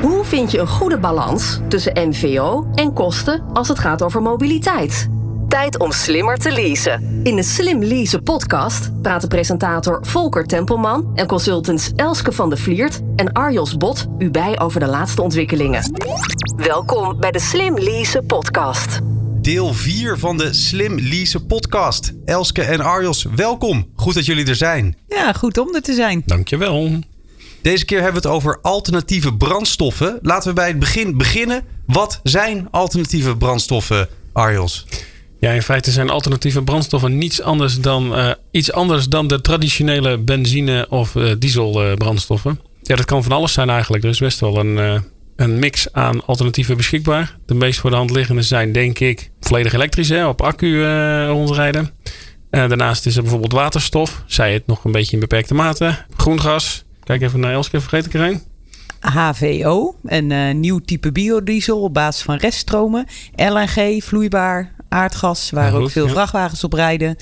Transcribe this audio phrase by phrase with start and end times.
[0.00, 5.08] Hoe vind je een goede balans tussen MVO en kosten als het gaat over mobiliteit?
[5.48, 7.20] Tijd om slimmer te leasen.
[7.22, 13.00] In de Slim Leasen podcast praten presentator Volker Tempelman en consultants Elske van de Vliert
[13.16, 15.92] en Arjos Bot u bij over de laatste ontwikkelingen.
[16.56, 18.98] Welkom bij de Slim Leasen podcast.
[19.40, 22.12] Deel 4 van de Slim Leasen podcast.
[22.24, 23.90] Elske en Arjos, welkom.
[23.94, 24.96] Goed dat jullie er zijn.
[25.08, 26.22] Ja, goed om er te zijn.
[26.26, 26.90] Dankjewel.
[27.62, 30.18] Deze keer hebben we het over alternatieve brandstoffen.
[30.22, 31.64] Laten we bij het begin beginnen.
[31.86, 34.86] Wat zijn alternatieve brandstoffen, Arjos?
[35.40, 40.18] Ja, in feite zijn alternatieve brandstoffen niets anders dan, eh, iets anders dan de traditionele
[40.18, 42.60] benzine- of uh, dieselbrandstoffen.
[42.82, 44.04] ja, dat kan van alles zijn eigenlijk.
[44.04, 45.00] Er is best wel een, uh,
[45.36, 47.36] een mix aan alternatieven beschikbaar.
[47.46, 50.84] De meest voor de hand liggende zijn, denk ik, volledig elektrisch, hè, op accu
[51.26, 51.90] rondrijden.
[52.50, 56.04] daarnaast is er bijvoorbeeld waterstof, zij het nog een beetje in beperkte mate.
[56.16, 56.84] Groen gas.
[57.08, 58.42] Kijk even naar Elske, vergeet ik er een.
[59.00, 63.06] HVO, een nieuw type biodiesel op basis van reststromen.
[63.36, 67.16] LNG, vloeibaar, aardgas, waar ook veel vrachtwagens op rijden.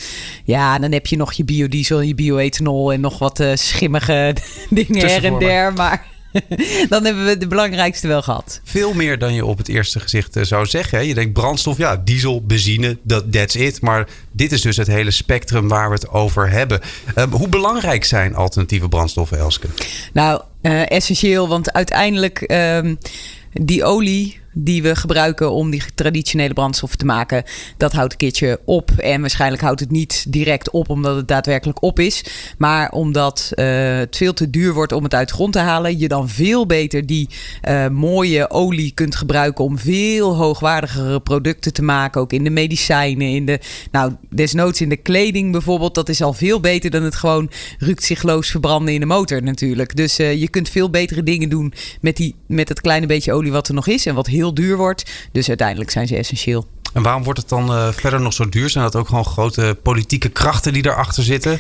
[0.45, 4.37] Ja, dan heb je nog je biodiesel, je bioethanol en nog wat uh, schimmige
[4.71, 5.73] dingen her en der.
[5.73, 6.07] Maar
[6.89, 8.61] dan hebben we de belangrijkste wel gehad.
[8.65, 11.07] Veel meer dan je op het eerste gezicht eh, zou zeggen.
[11.07, 13.81] Je denkt brandstof, ja, diesel, benzine, dat that's it.
[13.81, 16.81] Maar dit is dus het hele spectrum waar we het over hebben.
[17.19, 19.69] Uh, hoe belangrijk zijn alternatieve brandstoffen, Elske?
[20.13, 22.93] Nou, uh, essentieel, want uiteindelijk uh,
[23.53, 27.45] die olie die we gebruiken om die traditionele brandstoffen te maken,
[27.77, 28.91] dat houdt een keertje op.
[28.91, 32.25] En waarschijnlijk houdt het niet direct op omdat het daadwerkelijk op is.
[32.59, 33.67] Maar omdat uh,
[33.99, 37.07] het veel te duur wordt om het uit grond te halen, je dan veel beter
[37.07, 37.29] die
[37.69, 42.21] uh, mooie olie kunt gebruiken om veel hoogwaardigere producten te maken.
[42.21, 43.61] Ook in de medicijnen, in de,
[43.91, 45.95] nou, desnoods in de kleding bijvoorbeeld.
[45.95, 49.97] Dat is al veel beter dan het gewoon rukzichtloos verbranden in de motor natuurlijk.
[49.97, 53.53] Dus uh, je kunt veel betere dingen doen met, die, met het kleine beetje olie
[53.53, 55.11] wat er nog is en wat heel duur wordt.
[55.33, 56.67] Dus uiteindelijk zijn ze essentieel.
[56.93, 58.71] En waarom wordt het dan uh, verder nog zo duur?
[58.71, 61.59] Zijn dat ook gewoon grote politieke krachten die daarachter zitten?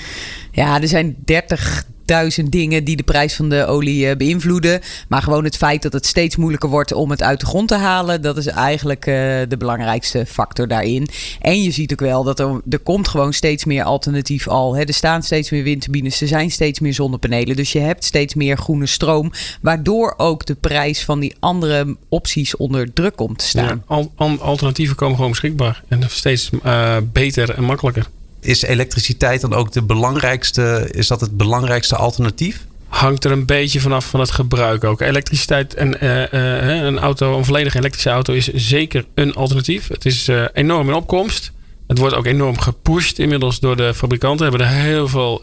[0.52, 4.80] Ja, er zijn 30 duizend dingen die de prijs van de olie uh, beïnvloeden.
[5.08, 7.74] Maar gewoon het feit dat het steeds moeilijker wordt om het uit de grond te
[7.74, 9.14] halen, dat is eigenlijk uh,
[9.48, 11.08] de belangrijkste factor daarin.
[11.40, 14.76] En je ziet ook wel dat er, er komt gewoon steeds meer alternatief al.
[14.76, 14.82] Hè.
[14.82, 17.56] Er staan steeds meer windturbines, er zijn steeds meer zonnepanelen.
[17.56, 22.56] Dus je hebt steeds meer groene stroom, waardoor ook de prijs van die andere opties
[22.56, 23.82] onder druk komt te staan.
[23.86, 28.06] Al, alternatieven komen gewoon beschikbaar en steeds uh, beter en makkelijker
[28.46, 32.66] is elektriciteit dan ook de belangrijkste, is dat het belangrijkste alternatief?
[32.88, 35.00] Hangt er een beetje vanaf van het gebruik ook.
[35.00, 39.88] Elektriciteit en uh, uh, een auto, een volledig elektrische auto is zeker een alternatief.
[39.88, 41.52] Het is uh, enorm in opkomst.
[41.86, 44.48] Het wordt ook enorm gepusht inmiddels door de fabrikanten.
[44.48, 45.42] Hebben er heel veel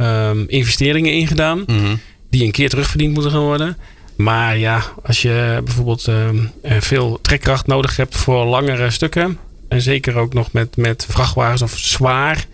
[0.00, 1.58] um, investeringen in gedaan.
[1.66, 2.00] Mm -hmm.
[2.30, 3.76] Die een keer terugverdiend moeten gaan worden.
[4.16, 9.38] Maar ja, als je bijvoorbeeld ehm, veel trekkracht nodig hebt voor langere stukken
[9.70, 12.46] en zeker ook nog met, met vrachtwagens of zwaar.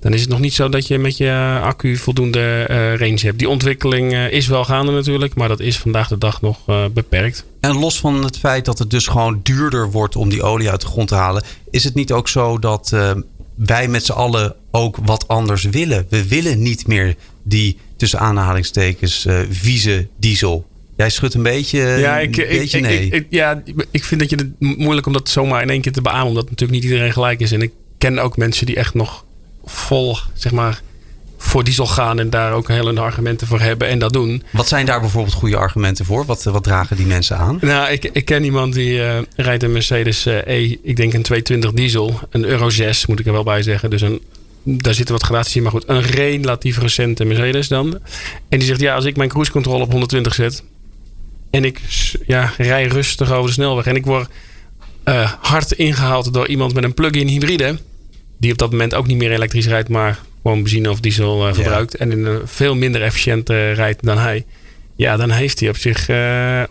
[0.00, 3.38] Dan is het nog niet zo dat je met je accu voldoende uh, range hebt.
[3.38, 6.84] Die ontwikkeling uh, is wel gaande natuurlijk, maar dat is vandaag de dag nog uh,
[6.94, 7.44] beperkt.
[7.60, 10.80] En los van het feit dat het dus gewoon duurder wordt om die olie uit
[10.80, 12.94] de grond te halen, is het niet ook zo dat
[13.54, 16.06] wij met z'n allen ook wat anders willen?
[16.08, 20.66] We willen niet meer die tussen aanhalingstekens vieze diesel.
[20.96, 23.08] Jij schudt een beetje, ja, ik, een beetje ik, nee.
[23.08, 26.02] Ik, ja, ik vind dat je het moeilijk om dat zomaar in één keer te
[26.02, 26.26] beamen.
[26.26, 27.52] Omdat natuurlijk niet iedereen gelijk is.
[27.52, 29.24] En ik ken ook mensen die echt nog
[29.64, 30.80] vol, zeg maar,
[31.36, 32.18] voor diesel gaan.
[32.18, 34.42] En daar ook hele argumenten voor hebben en dat doen.
[34.50, 36.24] Wat zijn daar bijvoorbeeld goede argumenten voor?
[36.24, 37.58] Wat, wat dragen die mensen aan?
[37.60, 40.76] Nou, ik, ik ken iemand die uh, rijdt een Mercedes uh, E.
[40.82, 42.20] Ik denk een 220 diesel.
[42.30, 43.90] Een Euro 6 moet ik er wel bij zeggen.
[43.90, 44.20] Dus een
[44.68, 45.62] daar zitten wat gradaties in.
[45.62, 47.98] Maar goed, een relatief recente Mercedes dan.
[48.48, 50.62] En die zegt, ja, als ik mijn cruise control op 120 zet...
[51.50, 51.80] En ik
[52.26, 53.86] ja, rij rustig over de snelweg.
[53.86, 54.28] En ik word
[55.04, 57.78] uh, hard ingehaald door iemand met een plug-in hybride.
[58.38, 61.54] Die op dat moment ook niet meer elektrisch rijdt, maar gewoon benzine of diesel uh,
[61.54, 61.92] verbruikt.
[61.92, 61.98] Ja.
[61.98, 64.44] En in een veel minder efficiënt uh, rijdt dan hij.
[64.96, 66.00] Ja, dan heeft hij op zich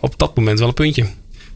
[0.00, 1.06] op dat moment wel een puntje.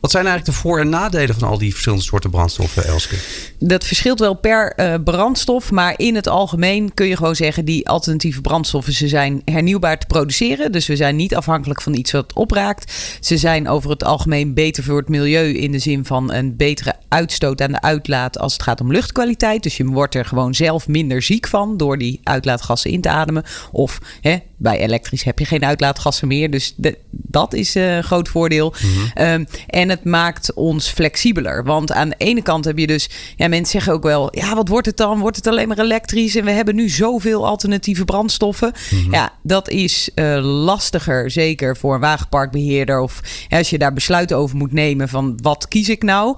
[0.00, 3.16] Wat zijn eigenlijk de voor- en nadelen van al die verschillende soorten brandstoffen, Elske?
[3.58, 5.70] Dat verschilt wel per uh, brandstof.
[5.70, 7.64] Maar in het algemeen kun je gewoon zeggen...
[7.64, 10.72] die alternatieve brandstoffen, ze zijn hernieuwbaar te produceren.
[10.72, 12.92] Dus we zijn niet afhankelijk van iets wat opraakt.
[13.20, 15.52] Ze zijn over het algemeen beter voor het milieu...
[15.52, 18.38] in de zin van een betere uitstoot aan de uitlaat...
[18.38, 19.62] als het gaat om luchtkwaliteit.
[19.62, 21.76] Dus je wordt er gewoon zelf minder ziek van...
[21.76, 23.44] door die uitlaatgassen in te ademen.
[23.72, 26.50] Of hè, bij elektrisch heb je geen uitlaatgassen meer.
[26.50, 26.74] Dus
[27.10, 28.74] dat is een groot voordeel.
[29.14, 31.64] Ehm, en het maakt ons flexibeler.
[31.64, 34.68] Want aan de ene kant heb je dus, ja, mensen zeggen ook wel, ja, wat
[34.68, 35.18] wordt het dan?
[35.18, 36.36] Wordt het alleen maar elektrisch?
[36.36, 38.72] En we hebben nu zoveel alternatieve brandstoffen.
[39.10, 40.10] Ja, dat is
[40.40, 43.00] lastiger, zeker voor een wagenparkbeheerder.
[43.00, 46.36] Of als je daar besluiten over moet nemen van wat kies ik nou?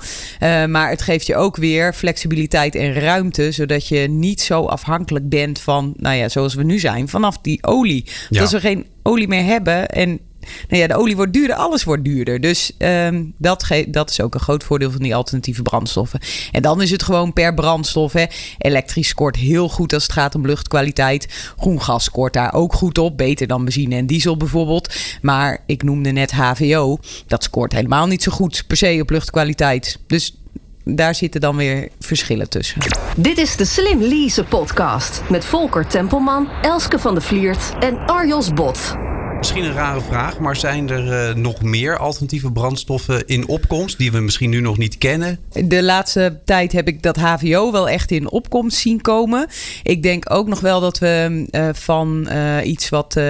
[0.68, 5.60] maar het geeft je ook weer flexibiliteit en ruimte, zodat je niet zo afhankelijk bent
[5.60, 8.10] van, nou ja, zoals we nu zijn, vanaf die olie.
[8.30, 10.20] Als we geen olie meer hebben en
[10.68, 12.40] nou ja, de olie wordt duurder, alles wordt duurder.
[12.40, 16.20] Dus um, dat, dat is ook een groot voordeel van die alternatieve brandstoffen.
[16.52, 18.12] En dan is het gewoon per brandstof.
[18.12, 18.24] Hè.
[18.58, 21.52] Elektrisch scoort heel goed als het gaat om luchtkwaliteit.
[21.56, 23.16] Groen gas scoort daar ook goed op.
[23.16, 24.94] Beter dan benzine en diesel bijvoorbeeld.
[25.20, 26.98] Maar ik noemde net HVO.
[27.26, 29.98] Dat scoort helemaal niet zo goed per se op luchtkwaliteit.
[30.06, 30.41] Dus
[30.84, 32.80] daar zitten dan weer verschillen tussen.
[33.16, 38.52] Dit is de Slim Lease podcast met Volker Tempelman, Elske van de Vliert en Arjos
[38.52, 38.96] Bot.
[39.42, 44.12] Misschien een rare vraag, maar zijn er uh, nog meer alternatieve brandstoffen in opkomst die
[44.12, 45.38] we misschien nu nog niet kennen?
[45.64, 49.46] De laatste tijd heb ik dat HVO wel echt in opkomst zien komen.
[49.82, 53.20] Ik denk ook nog wel dat we uh, van uh, iets wat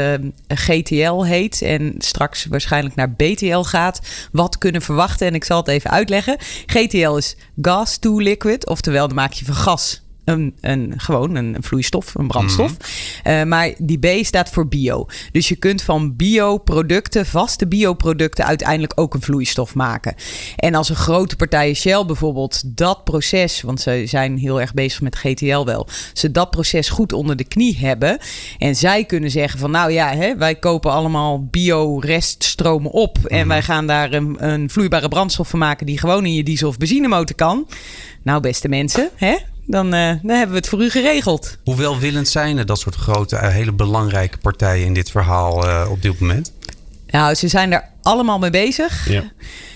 [0.49, 4.01] GTL heet en straks waarschijnlijk naar BTL gaat,
[4.33, 5.27] wat kunnen verwachten.
[5.27, 6.37] En ik zal het even uitleggen.
[6.67, 11.57] GTL is gas to liquid, oftewel dan maak je van gas een, een, gewoon een
[11.61, 12.77] vloeistof, een brandstof.
[13.25, 13.49] Mm.
[13.49, 15.07] maar die B staat voor bio.
[15.33, 20.15] Dus je kunt van bioproducten, vaste bioproducten, uiteindelijk ook een vloeistof maken.
[20.57, 25.01] En als een grote partij Shell bijvoorbeeld dat proces, want ze zijn heel erg bezig
[25.01, 28.19] met GTL wel, ze dat proces goed onder de knie hebben.
[28.59, 33.19] En zij kunnen zeggen van nou ja, hè, wij kopen allemaal bio-reststromen op.
[33.25, 33.49] En mhm.
[33.49, 36.77] wij gaan daar een, een vloeibare brandstof van maken die gewoon in je diesel of
[36.77, 37.69] benzinemotor kan.
[38.23, 39.37] Nou, beste mensen, hè?
[39.67, 41.59] Dan, uh, dan hebben we het voor u geregeld.
[41.65, 45.87] Hoe welwillend zijn er dat soort grote, uh, hele belangrijke partijen in dit verhaal uh,
[45.91, 46.53] op dit moment?
[47.13, 49.09] Nou, ze zijn er allemaal mee bezig.
[49.09, 49.23] Ja.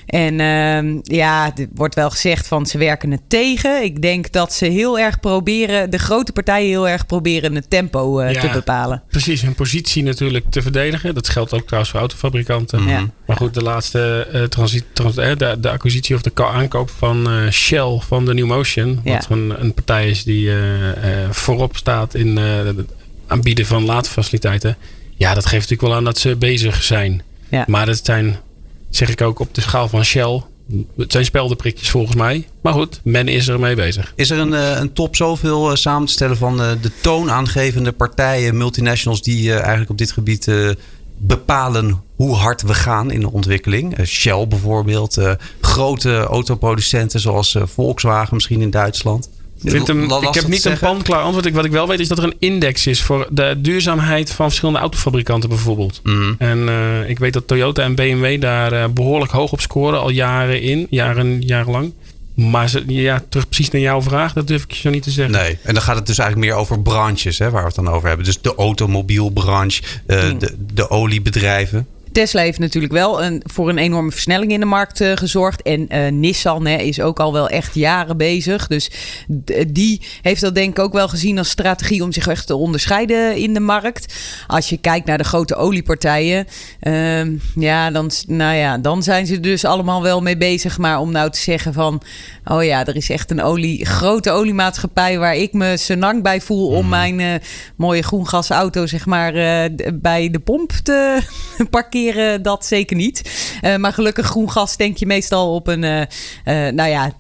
[0.06, 3.83] En uh, ja, er wordt wel gezegd van ze werken het tegen.
[3.83, 8.21] Ik denk dat ze heel erg proberen, de grote partijen heel erg proberen het tempo
[8.21, 9.03] uh, ja, te bepalen.
[9.09, 11.15] Precies, hun positie natuurlijk te verdedigen.
[11.15, 12.81] Dat geldt ook trouwens voor autofabrikanten.
[12.81, 13.12] Mm -hmm.
[13.27, 18.00] Maar goed, de laatste uh, transit, trans, de, de, acquisitie of de aankoop van Shell
[18.06, 19.00] van de New Motion.
[19.05, 19.15] Ja.
[19.15, 20.50] Wat een, een, partij is die
[21.31, 22.77] voorop staat in het
[23.27, 24.77] aanbieden van laadfaciliteiten.
[25.17, 27.23] Ja, dat geeft natuurlijk wel aan dat ze bezig zijn.
[27.51, 27.65] Ja.
[27.67, 28.37] Maar het zijn
[28.91, 30.43] zeg ik ook op de schaal van Shell.
[30.97, 32.47] Het zijn speldenprikjes volgens mij.
[32.61, 34.13] Maar goed, men is er mee bezig.
[34.17, 37.93] Is er een, eh, een top zoveel uh, samen te stellen van uh, de toonaangevende
[37.93, 40.51] partijen, multinationals, die eigenlijk op dit gebied
[41.19, 43.97] bepalen hoe hard we gaan in de ontwikkeling?
[44.07, 45.21] Shell bijvoorbeeld,
[45.61, 49.29] grote autoproducenten zoals Volkswagen misschien in Duitsland.
[49.73, 51.51] Hem, ik heb niet een panklaar antwoord.
[51.51, 54.81] Wat ik wel weet is dat er een index is voor de duurzaamheid van verschillende
[54.81, 56.01] autofabrikanten bijvoorbeeld.
[56.03, 56.33] Mhm.
[56.39, 60.11] En uh, ik weet dat Toyota en BMW daar uh, behoorlijk hoog op scoren al
[60.11, 61.93] jaren in, jaren, jarenlang.
[62.35, 65.35] Maar ze, ja, terug precies naar jouw vraag, dat durf ik zo niet te zeggen.
[65.35, 67.89] Nee, en dan gaat het dus eigenlijk meer over branches hè, waar we het dan
[67.89, 68.27] over hebben.
[68.27, 71.87] Dus de automobielbranche, uh, de, de oliebedrijven.
[72.17, 75.63] Tesla heeft natuurlijk wel een, voor een enorme versnelling in de markt uh, gezorgd.
[75.63, 78.67] En uh, Nissan hè, is ook al wel echt jaren bezig.
[78.67, 78.91] Dus
[79.67, 83.37] die heeft dat denk ik ook wel gezien als strategie om zich echt te onderscheiden
[83.37, 84.15] in de markt.
[84.47, 86.47] Als je kijkt naar de grote oliepartijen,
[86.83, 90.79] uh, ja, dan, nou ja, dan zijn ze dus allemaal wel mee bezig.
[90.79, 92.03] Maar om nou te zeggen van,
[92.45, 96.69] oh ja, er is echt een olie, grote oliemaatschappij waar ik me senang bij voel
[96.69, 96.89] om mhm.
[96.89, 97.43] mijn
[97.77, 99.33] mooie groengasauto zeg maar
[99.95, 101.21] bij de pomp te
[101.71, 102.06] parkeren
[102.43, 103.23] dat zeker niet.
[103.62, 106.06] Uh, maar gelukkig groen gas denk je meestal op een, uh, uh,
[106.72, 107.13] nou ja,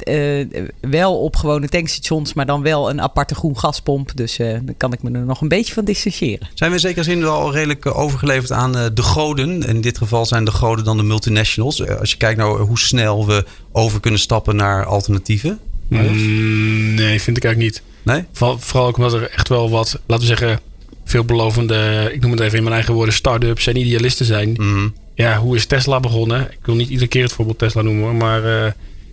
[0.80, 4.10] wel op gewone tankstations, maar dan wel een aparte groen gaspomp.
[4.14, 6.48] Dus dan kan ik me er nog een beetje van distancieren.
[6.54, 9.62] Zijn we in zekere zin wel redelijk overgeleverd aan de goden?
[9.62, 11.88] In dit geval zijn de goden dan de multinationals.
[11.88, 15.58] Als je kijkt naar hoe snel we over kunnen stappen naar alternatieven.
[15.88, 17.82] Mm, nee, vind ik eigenlijk niet.
[18.02, 18.24] Nee?
[18.32, 20.60] Vooral ook omdat er echt wel wat, laten we zeggen
[21.06, 24.52] veelbelovende, ik noem het even in mijn eigen woorden, start-ups en idealisten zijn.
[24.52, 24.88] Mhm.
[25.14, 26.40] Ja, hoe is Tesla begonnen?
[26.40, 28.72] Ik wil niet iedere keer het voorbeeld Tesla noemen hoor, maar uh,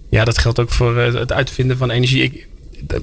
[0.10, 2.24] ja, dat geldt ook voor uh, het uitvinden van energie.
[2.24, 2.48] Ik,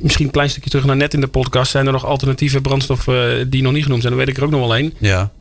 [0.01, 1.71] misschien een klein stukje terug naar net in de podcast.
[1.71, 4.15] Zijn er nog alternatieve brandstoffen uh, die nog niet genoemd zijn?
[4.15, 4.93] Dan weet ik er ook nog wel één.
[4.99, 5.33] Ja.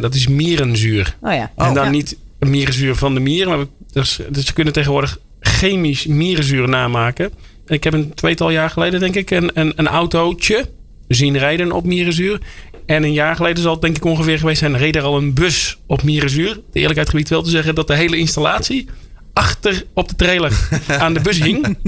[0.00, 1.16] dat is mierenzuur.
[1.20, 1.52] Oh ja.
[1.56, 6.06] En dan oh, niet mierenzuur van de mier, maar dus, dus ze kunnen tegenwoordig chemisch
[6.06, 7.30] mierenzuur namaken.
[7.66, 10.68] Ik heb een tweetal jaar geleden, denk ik, een, een, een autootje
[11.08, 12.40] zien rijden op mierenzuur.
[12.86, 15.34] En een jaar geleden zal het denk ik ongeveer geweest zijn, reed er al een
[15.34, 16.54] bus op Mierenzuur.
[16.72, 18.88] De eerlijkheid gebied wel te zeggen dat de hele installatie
[19.32, 21.78] achter op de trailer aan de bus hing.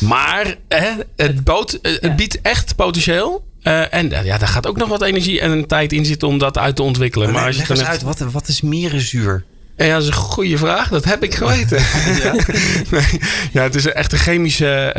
[0.00, 3.44] maar hè, het, boot, het biedt echt potentieel.
[3.62, 6.58] Uh, en ja, daar gaat ook nog wat energie en tijd in zitten om dat
[6.58, 7.26] uit te ontwikkelen.
[7.26, 9.44] Maar, maar als je leg eens uit, wat, wat is mierenzuur?
[9.76, 10.88] Ja, dat is een goede vraag.
[10.88, 11.78] Dat heb ik geweten.
[12.22, 12.34] ja?
[13.52, 14.94] ja, het is echt een chemische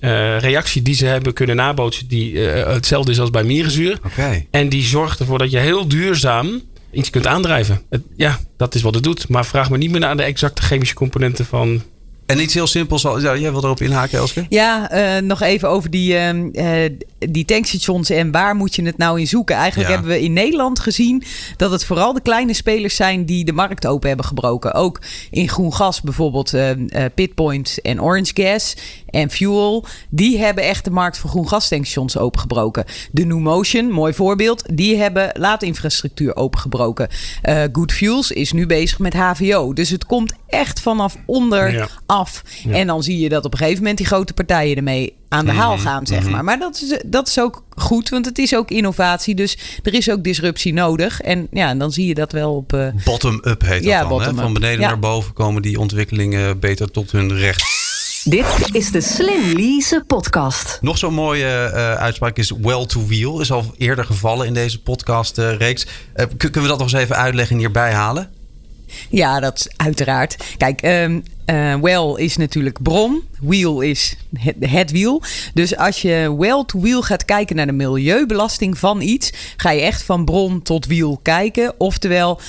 [0.00, 2.08] uh, reactie die ze hebben kunnen nabootsen.
[2.08, 3.98] Die uh, hetzelfde is als bij mierenzuur.
[4.04, 4.46] Okay.
[4.50, 7.82] En die zorgt ervoor dat je heel duurzaam iets kunt aandrijven.
[7.90, 9.28] Het, ja, dat is wat het doet.
[9.28, 11.82] Maar vraag me niet meer naar de exacte chemische componenten van
[12.28, 13.02] en iets heel simpels.
[13.02, 14.46] Jij wil erop inhaken, Elske?
[14.48, 19.20] Ja, uh, nog even over die, uh, die tankstations en waar moet je het nou
[19.20, 19.56] in zoeken.
[19.56, 21.22] Eigenlijk hebben we in Nederland gezien
[21.56, 24.74] dat het vooral de kleine spelers zijn die de markt open hebben gebroken.
[24.74, 26.70] Ook in groen gas bijvoorbeeld uh,
[27.14, 28.76] Pitpoint en Orange Gas
[29.10, 29.84] en Fuel.
[30.08, 32.84] Die hebben echt de markt voor groen gas tankstations opengebroken.
[33.10, 37.08] De New Motion, mooi voorbeeld, die hebben laadinfrastructuur opengebroken.
[37.72, 39.72] Good Fuels is nu bezig met HVO.
[39.72, 41.88] Dus het komt echt vanaf onder ja.
[42.18, 42.42] Af.
[42.70, 45.52] En dan zie je dat op een gegeven moment die grote partijen ermee aan de
[45.52, 45.82] haal mhm.
[45.82, 46.30] gaan, zeg mhm.
[46.30, 46.44] maar.
[46.44, 49.34] Maar dat is, dat is ook goed, want het is ook innovatie.
[49.34, 51.20] Dus er is ook disruptie nodig.
[51.20, 52.72] En ja, dan zie je dat wel op...
[52.72, 52.88] Uh...
[53.04, 54.34] Bottom-up heet dat ja, dan, hè?
[54.34, 57.78] Van beneden naar boven komen die ontwikkelingen beter tot hun recht.
[58.24, 60.78] Dit is de Slim Lease podcast.
[60.80, 63.40] Nog zo'n mooie uh, uitspraak is well to wheel.
[63.40, 65.86] Is al eerder gevallen in deze podcast uh, reeks.
[66.36, 68.30] kunnen we dat nog eens even uitleggen en hierbij halen?
[69.10, 70.36] Ja, dat is uiteraard.
[70.56, 71.22] Kijk, um,
[71.80, 73.22] well is natuurlijk bron.
[73.40, 75.22] Wheel is het, het, wiel.
[75.54, 79.80] Dus als je well to wheel gaat kijken naar de milieubelasting van iets, ga je
[79.80, 81.74] echt van bron tot wiel kijken.
[81.78, 82.40] Oftewel,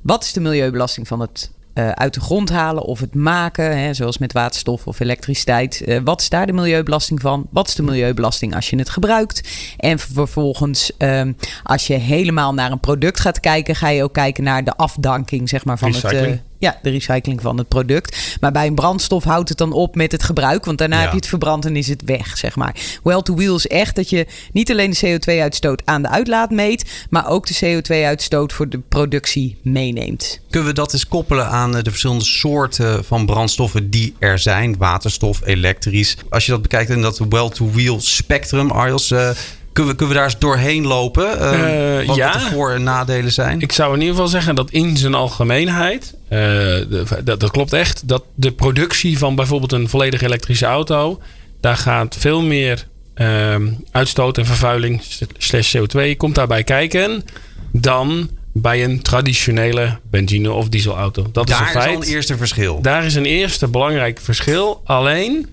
[0.00, 3.94] wat is de milieubelasting van het uh, uit de grond halen of het maken, hè,
[3.94, 5.82] zoals met waterstof of elektriciteit.
[5.86, 7.46] Uh, wat is daar de milieubelasting van?
[7.50, 9.48] Wat is de milieubelasting als je het gebruikt?
[9.76, 14.44] En vervolgens, um, als je helemaal naar een product gaat kijken, ga je ook kijken
[14.44, 16.26] naar de afdanking zeg maar, van Recycling.
[16.26, 16.34] het.
[16.34, 18.36] Uh, ja, de recycling van het product.
[18.40, 20.64] Maar bij een brandstof houdt het dan op met het gebruik.
[20.64, 22.74] Want daarna heb je het verbrand en is het weg, zeg maar.
[23.02, 27.06] Well to wheel is echt dat je niet alleen de CO2-uitstoot aan de uitlaat meet...
[27.10, 30.40] maar ook de CO2-uitstoot voor de productie meeneemt.
[30.50, 34.76] Kunnen we dat eens koppelen aan eh, de verschillende soorten van brandstoffen die er zijn?
[34.78, 36.16] Waterstof, elektrisch.
[36.30, 39.10] Als je dat bekijkt in dat well to wheel spectrum, Arjels...
[39.10, 39.30] Uh,
[39.76, 41.38] kunnen we, kunnen we daar eens doorheen lopen?
[41.40, 42.32] Uh, wat, ja.
[42.32, 43.60] de voor- en nadelen zijn?
[43.60, 46.76] Ik zou in ieder geval zeggen dat in zijn algemeenheid, uh,
[47.24, 51.20] dat, dat klopt echt, dat de productie van bijvoorbeeld een volledig elektrische auto,
[51.60, 53.54] daar gaat veel meer uh,
[53.90, 55.02] uitstoot en vervuiling
[55.38, 57.24] slash CO2 komt daarbij kijken
[57.72, 61.26] dan bij een traditionele benzine- of dieselauto.
[61.32, 62.02] Dat daar is een feit.
[62.02, 62.80] is een eerste verschil.
[62.82, 64.80] Daar is een eerste belangrijk verschil.
[64.84, 65.46] Alleen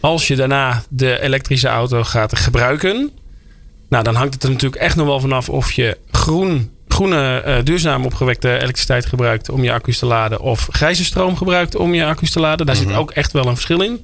[0.00, 3.10] als je daarna de elektrische auto gaat gebruiken,
[3.88, 7.56] nou, dan hangt het er natuurlijk echt nog wel vanaf of je groen, groene, uh,
[7.64, 10.40] duurzaam opgewekte elektriciteit gebruikt om je accu's te laden.
[10.40, 12.66] Of grijze stroom gebruikt om je accu's te laden.
[12.66, 12.98] Daar zit mhm.
[12.98, 14.00] ook echt wel een verschil in.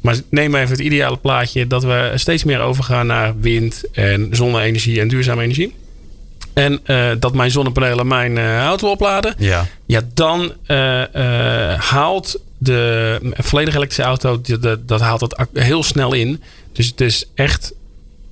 [0.00, 5.00] Maar neem even het ideale plaatje dat we steeds meer overgaan naar wind en zonne-energie
[5.00, 5.74] en duurzame energie.
[6.54, 9.34] En uh, dat mijn zonnepanelen mijn uh, auto opladen.
[9.38, 10.52] Ja, ja dan
[11.76, 16.42] haalt de volledige elektrische auto, dat, dat haalt dat heel snel in.
[16.72, 17.72] Dus het is echt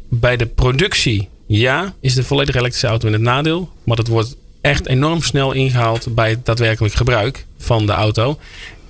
[0.09, 3.71] bij de productie, ja, is de volledige elektrische auto in het nadeel.
[3.85, 8.39] Maar het wordt echt enorm snel ingehaald bij het daadwerkelijk gebruik van de auto.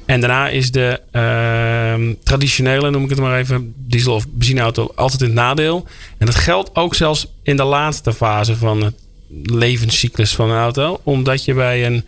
[0.06, 5.20] En daarna is de uh, traditionele, noem ik het maar even, diesel- of benzineauto altijd
[5.20, 5.87] in het nadeel.
[6.18, 8.94] En dat geldt ook zelfs in de laatste fase van het
[9.42, 11.00] levenscyclus van een auto.
[11.02, 12.04] Omdat je bij een,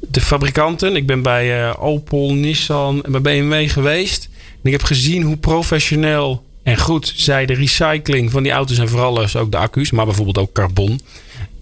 [0.00, 4.28] de fabrikanten, ik ben bij uh, Opel, Nissan en bij BMW geweest.
[4.34, 8.88] En ik heb gezien hoe professioneel en goed, zij de recycling van die auto's en
[8.88, 11.00] vooral dus ook de accu's, maar bijvoorbeeld ook carbon,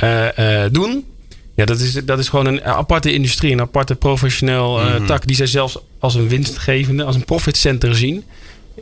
[0.04, 1.04] uh, doen.
[1.54, 5.36] Ja, dat is, dat is gewoon een aparte industrie, een aparte professioneel uh, tak die
[5.36, 8.24] zij zelfs als een winstgevende, als een profit center zien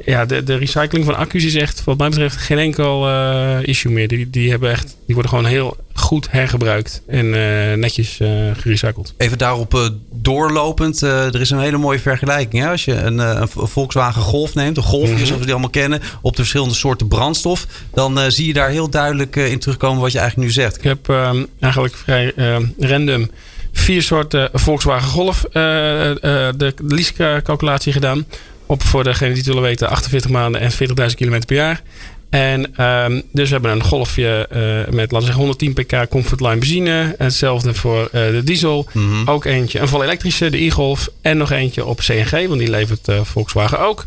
[0.05, 3.93] ja, de, de recycling van accu's is echt, wat mij betreft, geen enkel uh, issue
[3.93, 4.09] meer.
[4.09, 9.15] Die, die, hebben echt, die worden gewoon heel goed hergebruikt en uh, netjes uh, gerecycled.
[9.17, 12.63] Even daarop doorlopend, er is een hele mooie vergelijking.
[12.63, 12.71] Hè?
[12.71, 15.25] Als je een, een Volkswagen Golf neemt, een Golf, mm -hmm.
[15.25, 18.91] zoals we die allemaal kennen, op de verschillende soorten brandstof, dan zie je daar heel
[18.91, 20.77] duidelijk in terugkomen wat je eigenlijk nu zegt.
[20.77, 23.31] Ik heb ehm, eigenlijk vrij ehm, random
[23.73, 28.27] vier soorten Volkswagen Golf de lease-calculatie gedaan
[28.69, 30.77] op voor degene die het willen weten 48 maanden en 40.000
[31.15, 31.83] km per jaar.
[32.31, 34.59] En um, dus we hebben een golfje uh,
[34.95, 37.15] met, laten we zeggen, 110 pk Comfortline benzine.
[37.19, 38.89] Hetzelfde voor uh, de diesel.
[38.93, 39.29] Mm -hmm.
[39.29, 41.09] Ook eentje, een vol elektrische, de e-Golf.
[41.21, 44.05] En nog eentje op CNG, want die levert uh, Volkswagen ook.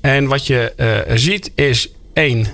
[0.00, 0.72] En wat je
[1.14, 2.46] ziet is één,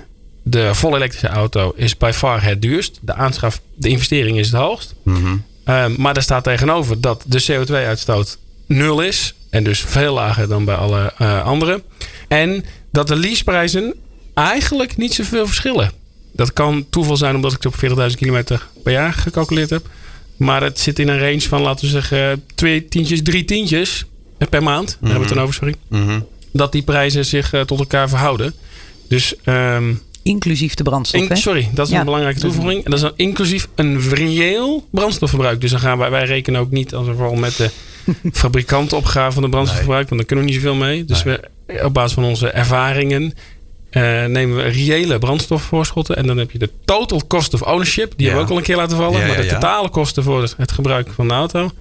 [0.43, 2.99] de volle elektrische auto is by far het duurst.
[3.01, 4.95] De aanschaf, de investering is het hoogst.
[5.03, 5.95] Mm -hmm.
[5.97, 9.33] maar daar staat tegenover dat de CO2-uitstoot nul is.
[9.51, 11.83] En dus veel lager dan bij alle uh, anderen.
[12.27, 13.93] En dat de leaseprijzen
[14.33, 15.91] eigenlijk niet zoveel verschillen.
[16.31, 19.85] Dat kan toeval zijn omdat ik het op 40.000 kilometer per jaar gecalculeerd heb.
[20.37, 24.05] Maar het zit in een range van, laten we zeggen, twee tientjes, drie tientjes
[24.49, 24.87] per maand.
[24.87, 25.75] Daar hebben we het dan over, sorry.
[25.87, 26.19] Mhm.
[26.51, 28.53] Dat die prijzen zich eh, tot elkaar verhouden.
[29.07, 29.93] Dus, ehm,
[30.23, 31.29] Inclusief de brandstof.
[31.29, 31.99] in- sorry, dat is Ja.
[31.99, 32.83] een belangrijke toevoeging.
[32.83, 35.61] En dat is dan inclusief een reëel brandstofverbruik.
[35.61, 37.69] Dus dan gaan wij, wij rekenen ook niet als vooral met de
[38.41, 40.07] fabrikantopgave van de brandstofverbruik.
[40.09, 41.05] Want daar kunnen we niet zoveel mee.
[41.05, 41.39] Dus we,
[41.83, 43.33] op basis van onze ervaringen
[43.89, 46.15] eh, nemen we reële brandstofvoorschotten.
[46.15, 48.13] En dan heb je de total cost of ownership.
[48.17, 48.33] Die Ja.
[48.33, 49.19] hebben we ook al een keer laten vallen.
[49.19, 49.53] Ja, maar de ja.
[49.53, 51.71] totale kosten voor het, het gebruik van de auto.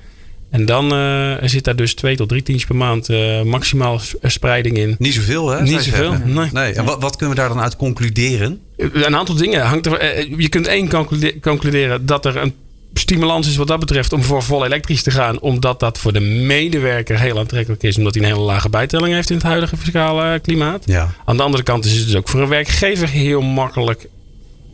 [0.50, 4.14] En dan eh, zit daar dus twee tot drie tientjes per maand eh, maximaal s-
[4.22, 4.94] spreiding in.
[4.98, 5.62] Niet zoveel, hè?
[5.62, 6.50] Niet zoveel, zeggen.
[6.52, 6.72] nee.
[6.72, 8.60] En wat, wat kunnen we daar dan uit concluderen?
[8.76, 9.92] Een aantal dingen hangt er.
[9.98, 12.54] eh, Je kunt één conclude- concluderen dat er een
[12.94, 15.40] stimulans is wat dat betreft om voor vol elektrisch te gaan.
[15.40, 17.96] Omdat dat voor de medewerker heel aantrekkelijk is.
[17.96, 20.82] Omdat hij een hele lage bijtelling heeft in het huidige fiscale eh, klimaat.
[20.86, 21.14] Ja.
[21.24, 24.06] Aan de andere kant is het dus ook voor een werkgever heel makkelijk.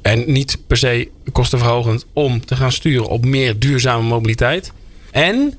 [0.02, 4.72] En niet per se kostenverhogend om te gaan sturen op meer duurzame mobiliteit.
[5.10, 5.54] En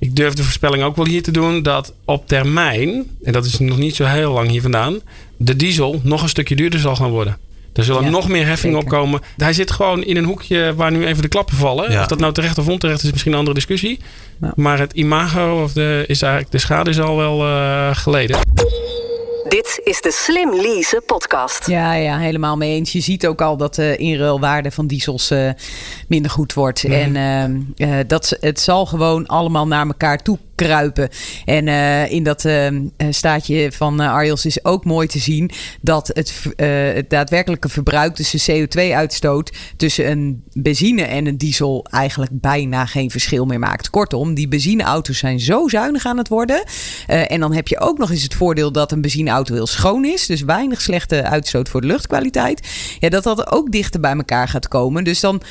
[0.00, 3.58] ik durf de voorspelling ook wel hier te doen dat op termijn, en dat is
[3.58, 5.00] nog niet zo heel lang hier vandaan,
[5.36, 7.38] de diesel nog een stukje duurder zal gaan worden.
[7.72, 9.20] Er zullen Ja, nog meer heffingen opkomen.
[9.36, 11.92] Hij zit gewoon in een hoekje waar nu even de klappen vallen.
[11.92, 12.00] Ja.
[12.00, 13.98] Of dat nou terecht of onterecht is, misschien een andere discussie.
[14.40, 14.52] Ja.
[14.56, 18.38] Maar het imago of de, is eigenlijk, de schade is al wel eh, geleden.
[19.50, 21.66] Dit is de Slim Lease podcast.
[21.66, 22.92] Ja, ja, helemaal mee eens.
[22.92, 25.50] Je ziet ook al dat de inruilwaarde van diesels eh,
[26.08, 26.84] minder goed wordt.
[26.84, 31.08] En ehm, eh, dat, het zal gewoon allemaal naar elkaar toe kruipen.
[31.44, 35.50] En eh, in dat ehm, eh, staatje van eh, Arjels is ook mooi te zien
[35.80, 42.30] dat het, het daadwerkelijke verbruik, dus de CO2-uitstoot, tussen een benzine en een diesel eigenlijk
[42.40, 43.90] bijna geen verschil meer maakt.
[43.90, 46.64] Kortom, die benzineauto's zijn zo zuinig aan het worden.
[47.06, 50.26] En dan heb je ook nog eens het voordeel dat een benzineauto heel schoon is.
[50.26, 52.68] Dus weinig slechte uitstoot voor de luchtkwaliteit.
[52.98, 55.04] Ja, dat dat ook dichter bij elkaar gaat komen.
[55.04, 55.42] Dus dan,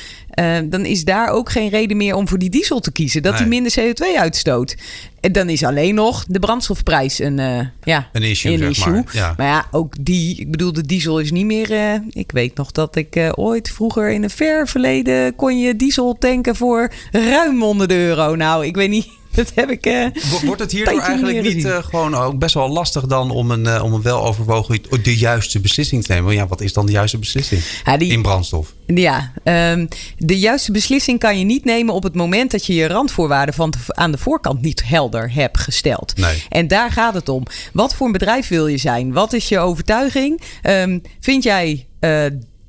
[0.64, 3.22] dan is daar ook geen reden meer om voor die diesel te kiezen.
[3.22, 3.40] Dat Nee.
[3.40, 4.76] die minder CO2 uitstoot.
[5.20, 9.04] En dan is alleen nog de brandstofprijs een, eh, ja, Een issue, zeg maar.
[9.12, 9.34] Ja.
[9.36, 11.72] Maar ja, ook die, ik bedoel, de diesel is niet meer.
[11.72, 15.76] eh, ik weet nog dat ik eh, ooit vroeger in een ver verleden kon je
[15.76, 18.34] diesel tanken voor ruim 100 euro.
[18.34, 19.08] Nou, ik weet niet.
[19.34, 19.84] Dat heb ik.
[19.86, 23.50] eh, Wo- Wordt het hierdoor eigenlijk niet eh, gewoon ook best wel lastig dan om
[23.50, 26.34] een, eh, om een weloverwogen de juiste beslissing te nemen?
[26.34, 28.74] Ja, wat is dan de juiste beslissing ja, die, in brandstof?
[28.86, 32.86] Ja, ehm, de juiste beslissing kan je niet nemen op het moment dat je je
[32.86, 36.16] randvoorwaarden van te- aan de voorkant niet helder hebt gesteld.
[36.16, 36.42] Nee.
[36.48, 37.42] En daar gaat het om.
[37.72, 39.12] Wat voor een bedrijf wil je zijn?
[39.12, 40.40] Wat is je overtuiging?
[40.62, 41.86] Ehm, vind jij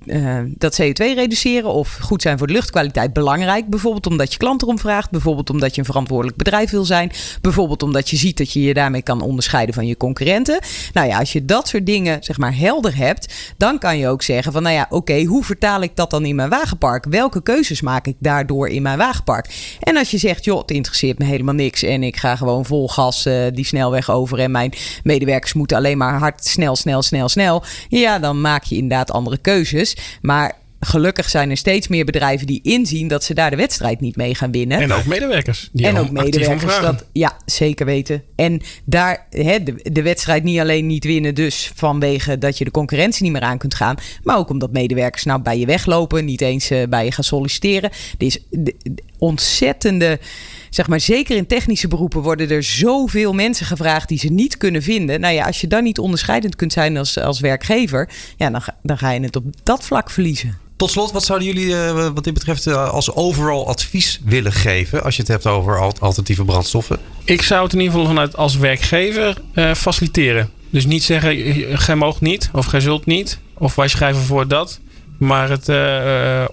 [0.06, 3.70] eh, dat CO2 reduceren of goed zijn voor de luchtkwaliteit belangrijk?
[3.70, 5.12] Bijvoorbeeld omdat je klant erom vraagt.
[5.12, 7.12] Bijvoorbeeld omdat je een verantwoordelijk bedrijf wil zijn.
[7.42, 10.60] Bijvoorbeeld omdat je ziet dat je je daarmee kan onderscheiden van je concurrenten.
[10.94, 14.22] Nou ja, als je dat soort dingen zeg maar helder hebt, dan kan je ook
[14.22, 17.06] zeggen van nou ja, oké, hoe vertaal ik dat dan in mijn wagenpark?
[17.10, 19.76] Welke keuzes maak ik daardoor in mijn wagenpark?
[19.80, 22.90] En als je zegt, joh, het interesseert me helemaal niks en ik ga gewoon vol
[22.90, 27.30] gas eh, die snelweg over en mijn medewerkers moeten alleen maar hard, snel, snel, snel,
[27.30, 27.64] snel.
[27.90, 29.91] Ja, dan maak je inderdaad andere keuzes.
[30.22, 34.16] Maar gelukkig zijn er steeds meer bedrijven die inzien dat ze daar de wedstrijd niet
[34.16, 34.80] mee gaan winnen.
[34.80, 35.70] En ook medewerkers.
[35.72, 36.82] Die En ook medewerkers.
[36.82, 38.24] Dat, ja, zeker weten.
[38.36, 42.72] En daar hè, de, de wedstrijd niet alleen niet winnen, dus vanwege dat je de
[42.72, 43.96] concurrentie niet meer aan kunt gaan.
[44.24, 47.90] Maar ook omdat medewerkers nou bij je weglopen, niet eens eh, bij je gaan solliciteren.
[48.18, 48.76] Er de
[49.22, 50.20] ontzettende.
[50.70, 54.82] Zeg maar, zeker in technische beroepen worden er zoveel mensen gevraagd die ze niet kunnen
[54.82, 55.20] vinden.
[55.20, 58.78] Nou ja, als je dan niet onderscheidend kunt zijn als, als werkgever, ja, dan, ga,
[58.84, 60.58] dan ga je het op dat vlak verliezen.
[60.76, 65.04] Tot slot, wat zouden jullie eh, wat dit betreft eh, als overal advies willen geven
[65.04, 67.00] als je het hebt over al- alternatieve brandstoffen?
[67.24, 70.50] Ik zou het in ieder geval vanuit als werkgever eh, faciliteren.
[70.70, 73.40] Dus niet zeggen, gij moogt niet of gij zult niet.
[73.58, 74.80] Of wij schrijven voor dat.
[75.20, 75.70] Maar het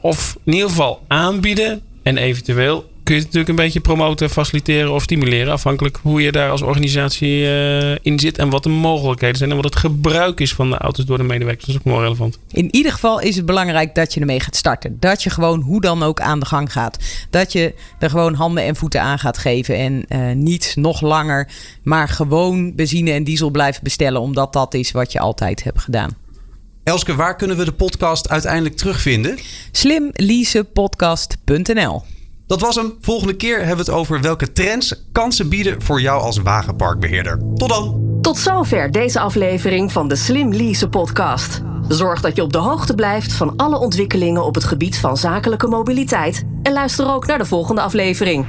[0.00, 1.83] of in ieder geval aanbieden.
[2.09, 5.53] En eventueel kun je het natuurlijk een beetje promoten, faciliteren of stimuleren.
[5.53, 8.38] Afhankelijk hoe je daar als organisatie eh, in zit.
[8.38, 9.51] En wat de mogelijkheden zijn.
[9.51, 11.66] En wat het gebruik is van de auto's door de medewerkers.
[11.66, 12.38] Dat is ook wel relevant.
[12.51, 14.97] In ieder geval is het belangrijk dat je ermee gaat starten.
[15.01, 16.99] Dat je gewoon hoe dan ook aan de gang gaat.
[17.31, 19.77] Dat je er gewoon handen en voeten aan gaat geven.
[19.77, 21.49] En eh, niet nog langer,
[21.83, 24.21] maar gewoon benzine en diesel blijven bestellen.
[24.21, 26.16] Omdat dat is wat je altijd hebt gedaan.
[26.88, 29.38] Elske, waar kunnen we de podcast uiteindelijk terugvinden?
[29.72, 32.03] Slimleasepodcast.nl
[32.46, 32.94] Dat was hem.
[33.01, 37.38] Volgende keer hebben we het over welke trends kansen bieden voor jou als wagenparkbeheerder.
[37.55, 38.18] Tot dan!
[38.22, 41.61] Tot zover deze aflevering van de Slim Lease podcast.
[41.88, 45.66] Zorg dat je op de hoogte blijft van alle ontwikkelingen op het gebied van zakelijke
[45.66, 46.44] mobiliteit.
[46.62, 48.46] En luister ook naar de volgende aflevering.